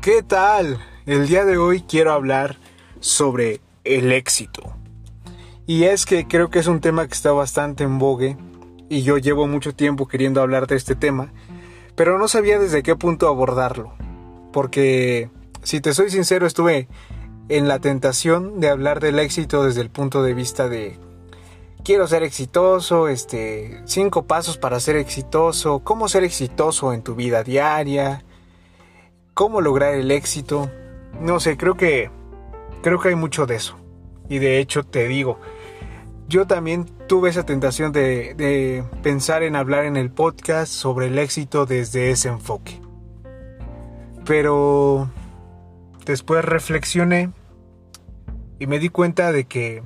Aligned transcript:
¿Qué 0.00 0.22
tal? 0.22 0.78
El 1.04 1.26
día 1.26 1.44
de 1.44 1.58
hoy 1.58 1.82
quiero 1.82 2.12
hablar 2.12 2.56
sobre 3.00 3.60
el 3.84 4.12
éxito. 4.12 4.62
Y 5.66 5.84
es 5.84 6.06
que 6.06 6.26
creo 6.26 6.48
que 6.48 6.58
es 6.58 6.68
un 6.68 6.80
tema 6.80 7.06
que 7.06 7.12
está 7.12 7.32
bastante 7.32 7.84
en 7.84 7.98
vogue 7.98 8.38
y 8.88 9.02
yo 9.02 9.18
llevo 9.18 9.46
mucho 9.46 9.74
tiempo 9.74 10.08
queriendo 10.08 10.40
hablar 10.40 10.66
de 10.66 10.76
este 10.76 10.94
tema, 10.94 11.34
pero 11.96 12.18
no 12.18 12.28
sabía 12.28 12.58
desde 12.58 12.82
qué 12.82 12.96
punto 12.96 13.28
abordarlo. 13.28 13.92
Porque, 14.54 15.28
si 15.64 15.82
te 15.82 15.92
soy 15.92 16.08
sincero, 16.08 16.46
estuve 16.46 16.88
en 17.50 17.68
la 17.68 17.78
tentación 17.78 18.58
de 18.58 18.70
hablar 18.70 19.00
del 19.00 19.18
éxito 19.18 19.64
desde 19.64 19.82
el 19.82 19.90
punto 19.90 20.22
de 20.22 20.32
vista 20.32 20.70
de 20.70 20.98
quiero 21.84 22.08
ser 22.08 22.22
exitoso, 22.22 23.08
este, 23.08 23.82
cinco 23.84 24.24
pasos 24.24 24.56
para 24.56 24.80
ser 24.80 24.96
exitoso, 24.96 25.80
cómo 25.80 26.08
ser 26.08 26.24
exitoso 26.24 26.94
en 26.94 27.02
tu 27.02 27.14
vida 27.14 27.42
diaria, 27.42 28.24
cómo 29.34 29.60
lograr 29.60 29.94
el 29.94 30.10
éxito. 30.10 30.70
No 31.20 31.40
sé, 31.40 31.56
creo 31.56 31.76
que 31.76 32.10
creo 32.82 33.00
que 33.00 33.10
hay 33.10 33.14
mucho 33.14 33.46
de 33.46 33.56
eso. 33.56 33.76
Y 34.28 34.38
de 34.38 34.58
hecho 34.58 34.84
te 34.84 35.08
digo, 35.08 35.38
yo 36.28 36.46
también 36.46 36.86
tuve 37.08 37.30
esa 37.30 37.44
tentación 37.44 37.92
de, 37.92 38.84
pensar 39.02 39.42
en 39.42 39.56
hablar 39.56 39.84
en 39.84 39.96
el 39.96 40.10
podcast 40.10 40.72
sobre 40.72 41.08
el 41.08 41.18
éxito 41.18 41.66
desde 41.66 42.10
ese 42.12 42.28
enfoque. 42.28 42.80
Pero 44.24 45.10
después 46.06 46.44
reflexioné 46.44 47.32
y 48.60 48.66
me 48.66 48.78
di 48.78 48.90
cuenta 48.90 49.32
de 49.32 49.44
que 49.44 49.82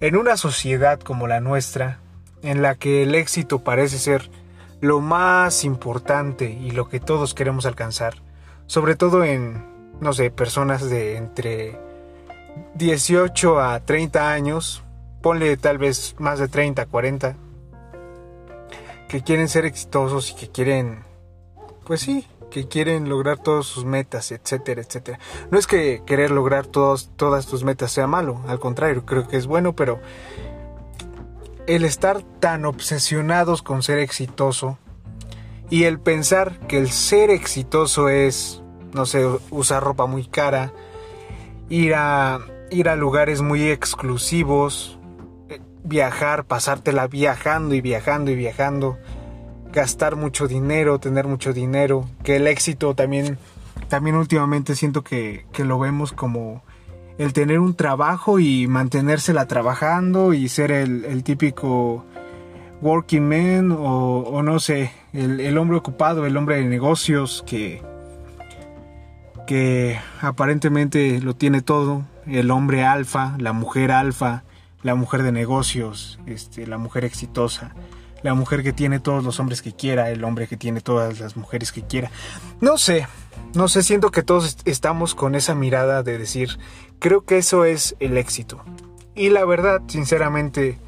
en 0.00 0.16
una 0.16 0.38
sociedad 0.38 1.00
como 1.00 1.26
la 1.26 1.40
nuestra, 1.40 2.00
en 2.42 2.62
la 2.62 2.76
que 2.76 3.02
el 3.02 3.14
éxito 3.14 3.58
parece 3.58 3.98
ser 3.98 4.30
lo 4.80 5.00
más 5.00 5.64
importante 5.64 6.50
y 6.50 6.70
lo 6.70 6.88
que 6.88 7.00
todos 7.00 7.34
queremos 7.34 7.66
alcanzar, 7.66 8.22
sobre 8.68 8.94
todo 8.94 9.24
en, 9.24 9.64
no 10.00 10.12
sé, 10.12 10.30
personas 10.30 10.88
de 10.88 11.16
entre 11.16 11.80
18 12.74 13.60
a 13.60 13.80
30 13.80 14.30
años, 14.30 14.84
ponle 15.22 15.56
tal 15.56 15.78
vez 15.78 16.14
más 16.18 16.38
de 16.38 16.48
30, 16.48 16.86
40, 16.86 17.34
que 19.08 19.22
quieren 19.22 19.48
ser 19.48 19.64
exitosos 19.64 20.30
y 20.30 20.34
que 20.34 20.50
quieren, 20.50 21.02
pues 21.86 22.02
sí, 22.02 22.26
que 22.50 22.68
quieren 22.68 23.08
lograr 23.08 23.38
todas 23.38 23.64
sus 23.64 23.86
metas, 23.86 24.32
etcétera, 24.32 24.82
etcétera. 24.82 25.18
No 25.50 25.58
es 25.58 25.66
que 25.66 26.02
querer 26.04 26.30
lograr 26.30 26.66
todos, 26.66 27.10
todas 27.16 27.46
tus 27.46 27.64
metas 27.64 27.90
sea 27.90 28.06
malo, 28.06 28.42
al 28.48 28.60
contrario, 28.60 29.06
creo 29.06 29.26
que 29.26 29.38
es 29.38 29.46
bueno, 29.46 29.74
pero 29.74 29.98
el 31.66 31.84
estar 31.84 32.22
tan 32.38 32.66
obsesionados 32.66 33.62
con 33.62 33.82
ser 33.82 33.98
exitoso 33.98 34.78
y 35.70 35.84
el 35.84 35.98
pensar 35.98 36.58
que 36.66 36.78
el 36.78 36.90
ser 36.90 37.30
exitoso 37.30 38.08
es, 38.08 38.62
no 38.92 39.06
sé, 39.06 39.26
usar 39.50 39.82
ropa 39.82 40.06
muy 40.06 40.26
cara, 40.26 40.72
ir 41.68 41.94
a, 41.94 42.40
ir 42.70 42.88
a 42.88 42.96
lugares 42.96 43.42
muy 43.42 43.68
exclusivos, 43.68 44.98
viajar, 45.84 46.44
pasártela 46.44 47.06
viajando 47.06 47.74
y 47.74 47.80
viajando 47.80 48.30
y 48.30 48.36
viajando, 48.36 48.98
gastar 49.72 50.16
mucho 50.16 50.48
dinero, 50.48 50.98
tener 50.98 51.26
mucho 51.26 51.52
dinero, 51.52 52.08
que 52.22 52.36
el 52.36 52.46
éxito 52.46 52.94
también, 52.94 53.38
también 53.88 54.16
últimamente 54.16 54.74
siento 54.74 55.02
que, 55.02 55.44
lo 55.58 55.78
vemos 55.78 56.12
como 56.12 56.62
el 57.18 57.32
tener 57.32 57.58
un 57.58 57.74
trabajo 57.74 58.38
y 58.38 58.66
mantenérsela 58.68 59.46
trabajando 59.46 60.32
y 60.32 60.48
ser 60.48 60.70
el, 60.70 61.22
típico 61.24 62.04
working 62.80 63.28
man 63.28 63.76
o, 63.76 64.42
no 64.42 64.60
sé, 64.60 64.92
el, 65.18 65.58
hombre 65.58 65.76
ocupado, 65.76 66.26
el 66.26 66.36
hombre 66.36 66.56
de 66.56 66.64
negocios 66.64 67.42
que, 67.46 67.82
que 69.46 69.98
aparentemente 70.20 71.20
lo 71.20 71.34
tiene 71.34 71.60
todo, 71.60 72.04
el 72.26 72.50
hombre 72.50 72.84
alfa, 72.84 73.34
la 73.38 73.52
mujer 73.52 73.90
alfa, 73.90 74.44
la 74.82 74.94
mujer 74.94 75.22
de 75.22 75.32
negocios, 75.32 76.20
este, 76.26 76.66
la 76.66 76.78
mujer 76.78 77.04
exitosa, 77.04 77.74
la 78.22 78.34
mujer 78.34 78.62
que 78.62 78.72
tiene 78.72 79.00
todos 79.00 79.24
los 79.24 79.40
hombres 79.40 79.60
que 79.60 79.72
quiera, 79.72 80.10
el 80.10 80.22
hombre 80.22 80.46
que 80.46 80.56
tiene 80.56 80.80
todas 80.80 81.18
las 81.18 81.36
mujeres 81.36 81.72
que 81.72 81.82
quiera. 81.82 82.10
No 82.60 82.78
sé, 82.78 83.06
no 83.54 83.66
sé, 83.66 83.82
siento 83.82 84.10
que 84.10 84.22
todos 84.22 84.58
estamos 84.64 85.14
con 85.14 85.34
esa 85.34 85.54
mirada 85.54 86.02
de 86.02 86.18
decir, 86.18 86.58
creo 87.00 87.24
que 87.24 87.38
eso 87.38 87.64
es 87.64 87.96
el 87.98 88.16
éxito. 88.18 88.62
Y 89.16 89.30
la 89.30 89.44
verdad, 89.44 89.82
sinceramente, 89.88 90.78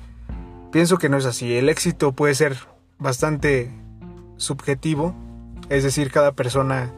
pienso 0.71 0.99
que 0.99 1.09
no 1.09 1.17
es 1.17 1.27
así. 1.27 1.53
El 1.55 1.69
éxito 1.69 2.13
puede 2.13 2.37
ser 2.37 2.57
bastante 2.99 3.73
subjetivo, 4.41 5.15
es 5.69 5.85
decir, 5.85 6.11
cada 6.11 6.33
persona 6.33 6.91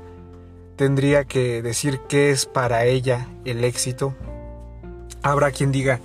tendría 0.76 1.24
que 1.24 1.60
decir 1.60 2.00
qué 2.08 2.30
es 2.30 2.46
para 2.46 2.84
ella 2.84 3.28
el 3.44 3.64
éxito. 3.64 4.14
Habrá 5.22 5.50
quien 5.50 5.72
diga, 5.72 6.00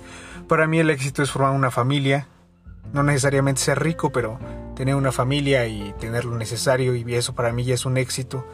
para 0.48 0.66
mí 0.66 0.78
el 0.80 0.90
éxito 0.90 1.22
es 1.22 1.30
formar 1.30 1.52
una 1.52 1.70
familia, 1.70 2.26
no 2.92 3.02
necesariamente 3.02 3.60
ser 3.60 3.82
rico, 3.82 4.10
pero 4.10 4.38
tener 4.74 4.96
una 4.96 5.12
familia 5.12 5.66
y 5.66 5.94
tener 5.98 6.24
lo 6.24 6.36
necesario 6.36 6.94
y 6.94 7.14
eso 7.14 7.34
para 7.34 7.52
mí 7.52 7.64
ya 7.64 7.74
es 7.74 7.86
un 7.86 7.96
éxito. 7.96 8.44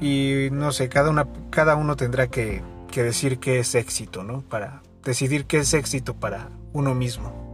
Y 0.00 0.48
no 0.50 0.72
sé, 0.72 0.88
cada, 0.88 1.10
una, 1.10 1.26
cada 1.50 1.76
uno 1.76 1.96
tendrá 1.96 2.28
que, 2.28 2.62
que 2.90 3.02
decir 3.02 3.38
qué 3.38 3.58
es 3.58 3.74
éxito, 3.74 4.24
¿no? 4.24 4.42
Para 4.42 4.82
decidir 5.04 5.44
qué 5.44 5.58
es 5.58 5.74
éxito 5.74 6.14
para 6.14 6.48
uno 6.72 6.94
mismo. 6.94 7.47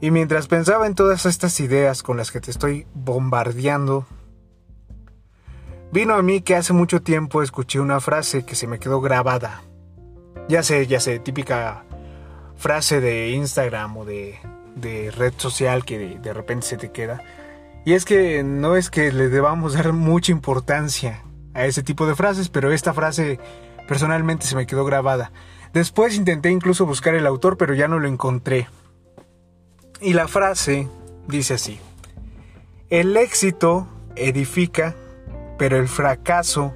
Y 0.00 0.10
mientras 0.10 0.46
pensaba 0.46 0.86
en 0.86 0.94
todas 0.94 1.26
estas 1.26 1.58
ideas 1.60 2.02
con 2.02 2.16
las 2.16 2.30
que 2.30 2.40
te 2.40 2.50
estoy 2.50 2.86
bombardeando, 2.94 4.06
vino 5.92 6.14
a 6.14 6.22
mí 6.22 6.40
que 6.40 6.54
hace 6.54 6.72
mucho 6.72 7.02
tiempo 7.02 7.42
escuché 7.42 7.80
una 7.80 8.00
frase 8.00 8.44
que 8.44 8.54
se 8.54 8.66
me 8.66 8.78
quedó 8.78 9.00
grabada 9.00 9.62
ya 10.48 10.62
sé, 10.62 10.86
ya 10.86 10.98
sé, 10.98 11.18
típica 11.18 11.84
frase 12.56 13.00
de 13.00 13.30
Instagram 13.30 13.98
o 13.98 14.04
de, 14.04 14.38
red 15.16 15.34
social 15.36 15.84
que 15.84 16.18
de, 16.18 16.32
repente 16.32 16.66
se 16.66 16.76
te 16.76 16.90
queda. 16.90 17.22
Y 17.84 17.92
es 17.92 18.04
que 18.04 18.42
no 18.42 18.76
es 18.76 18.90
que 18.90 19.12
le 19.12 19.28
debamos 19.28 19.74
dar 19.74 19.92
mucha 19.92 20.32
importancia 20.32 21.22
a 21.54 21.66
ese 21.66 21.82
tipo 21.82 22.06
de 22.06 22.14
frases, 22.14 22.48
pero 22.48 22.72
esta 22.72 22.94
frase 22.94 23.38
personalmente 23.86 24.46
se 24.46 24.56
me 24.56 24.66
quedó 24.66 24.84
grabada. 24.84 25.32
Después 25.72 26.16
intenté 26.16 26.50
incluso 26.50 26.86
buscar 26.86 27.14
el 27.14 27.26
autor, 27.26 27.56
pero 27.58 27.74
ya 27.74 27.88
no 27.88 27.98
lo 27.98 28.08
encontré. 28.08 28.68
Y 30.00 30.12
la 30.12 30.28
frase 30.28 30.88
dice 31.26 31.54
así. 31.54 31.80
El 32.88 33.16
éxito 33.16 33.88
edifica, 34.16 34.94
pero 35.58 35.76
el 35.76 35.88
fracaso 35.88 36.74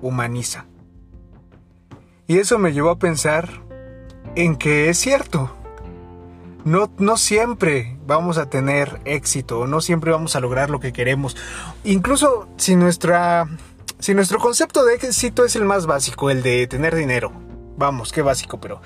humaniza. 0.00 0.66
Y 2.26 2.38
eso 2.38 2.58
me 2.58 2.72
llevó 2.72 2.90
a 2.90 2.98
pensar 2.98 3.48
en 4.34 4.56
que 4.56 4.88
es 4.88 4.98
cierto. 4.98 5.54
No, 6.64 6.90
no 6.98 7.16
siempre 7.16 7.98
vamos 8.06 8.38
a 8.38 8.48
tener 8.48 9.00
éxito, 9.04 9.66
no 9.66 9.80
siempre 9.80 10.12
vamos 10.12 10.36
a 10.36 10.40
lograr 10.40 10.70
lo 10.70 10.80
que 10.80 10.92
queremos. 10.92 11.36
Incluso 11.84 12.48
si 12.56 12.76
nuestra 12.76 13.48
si 13.98 14.14
nuestro 14.14 14.38
concepto 14.38 14.84
de 14.84 14.94
éxito 14.94 15.44
es 15.44 15.54
el 15.56 15.64
más 15.64 15.86
básico, 15.86 16.30
el 16.30 16.42
de 16.42 16.66
tener 16.66 16.94
dinero. 16.94 17.32
Vamos, 17.76 18.12
qué 18.12 18.22
básico, 18.22 18.60
pero 18.60 18.80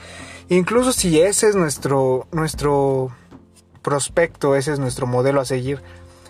incluso 0.48 0.92
si 0.92 1.20
ese 1.20 1.48
es 1.48 1.56
nuestro 1.56 2.26
nuestro 2.32 3.12
prospecto, 3.86 4.56
ese 4.56 4.72
es 4.72 4.80
nuestro 4.80 5.06
modelo 5.06 5.40
a 5.40 5.44
seguir 5.44 5.80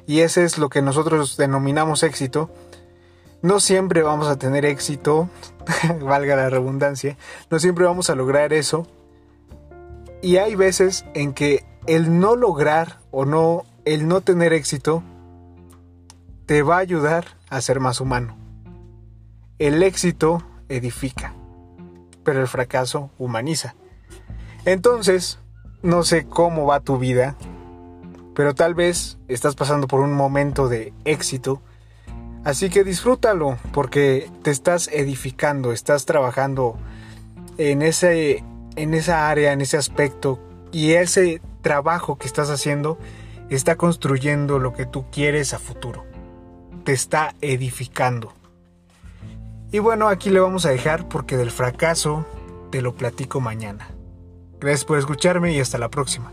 y 0.07 0.21
ese 0.21 0.45
es 0.45 0.59
lo 0.59 0.69
que 0.69 0.83
nosotros 0.83 1.39
denominamos 1.39 2.03
éxito, 2.03 2.51
no 3.41 3.61
siempre 3.61 4.03
vamos 4.03 4.29
a 4.29 4.37
tener 4.37 4.67
éxito, 4.67 5.31
valga 6.03 6.37
la 6.37 6.51
redundancia, 6.51 7.17
no 7.51 7.59
siempre 7.59 7.87
vamos 7.87 8.11
a 8.11 8.15
lograr 8.15 8.53
eso. 8.53 8.87
Y 10.21 10.37
hay 10.37 10.55
veces 10.55 11.07
en 11.15 11.33
que 11.33 11.65
el 11.87 12.21
no 12.21 12.37
lograr 12.37 13.01
o 13.11 13.25
no, 13.25 13.65
el 13.87 14.07
no 14.07 14.21
tener 14.21 14.53
éxito, 14.53 15.03
te 16.45 16.63
va 16.63 16.77
a 16.77 16.81
ayudar 16.81 17.39
a 17.49 17.63
ser 17.63 17.81
más 17.81 18.03
humano. 18.03 18.37
El 19.59 19.83
éxito 19.83 20.43
edifica, 20.69 21.33
pero 22.23 22.43
el 22.43 22.49
fracaso 22.49 23.09
humaniza. 23.17 23.77
Entonces, 24.67 25.39
no 25.87 26.03
sé 26.03 26.27
cómo 26.27 26.67
va 26.67 26.81
tu 26.81 26.99
vida, 26.99 27.37
pero 28.35 28.55
tal 28.55 28.75
vez 28.75 29.19
estás 29.29 29.55
pasando 29.55 29.87
por 29.87 30.01
un 30.01 30.13
momento 30.13 30.69
de 30.69 30.93
éxito 31.05 31.63
Así 32.47 32.71
que 32.71 32.85
disfrútalo 32.85 33.59
porque 33.73 34.31
te 34.43 34.53
estás 34.53 34.87
edificando, 34.93 35.73
estás 35.73 36.07
trabajando 36.07 36.77
en, 37.59 37.83
ese, 37.83 38.45
en 38.77 38.95
esa 38.95 39.29
área, 39.29 39.53
en 39.53 39.61
ese 39.61 39.77
aspecto 39.77 40.39
y 40.71 40.93
ese 40.93 41.43
trabajo 41.61 42.19
que 42.19 42.29
estás 42.29 42.49
haciendo 42.49 42.99
está 43.51 43.75
construyendo 43.75 44.61
lo 44.61 44.75
que 44.75 44.87
tú 44.87 45.07
quieres 45.11 45.55
a 45.55 45.59
futuro. 45.59 46.05
Te 46.85 46.93
está 46.93 47.35
edificando. 47.41 48.33
Y 49.73 49.81
bueno, 49.81 50.07
aquí 50.07 50.31
le 50.31 50.39
vamos 50.39 50.67
a 50.67 50.71
dejar 50.71 51.09
porque 51.09 51.37
del 51.37 51.51
fracaso 51.51 52.25
te 52.71 52.81
lo 52.81 52.95
platico 52.95 53.41
mañana. 53.41 53.89
Gracias 54.61 54.85
por 54.85 54.99
escucharme 54.99 55.53
y 55.53 55.61
hasta 55.61 55.79
la 55.79 55.91
próxima. 55.91 56.33